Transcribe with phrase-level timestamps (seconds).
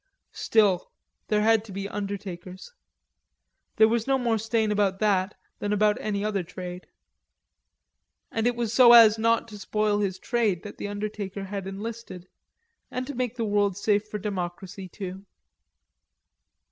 [0.33, 0.91] Still,
[1.27, 2.73] there had to be undertakers.
[3.75, 6.87] There was no more stain about that than about any other trade.
[8.31, 12.27] And it was so as not to spoil his trade that the undertaker had enlisted,
[12.89, 15.23] and to make the world safe for democracy, too.